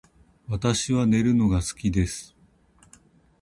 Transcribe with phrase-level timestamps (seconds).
[0.47, 2.35] 私は寝るのが好きです